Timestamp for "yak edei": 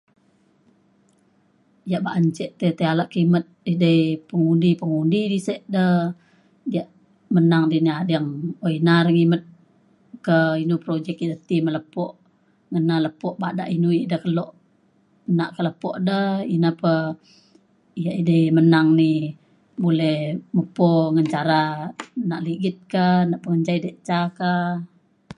18.03-18.45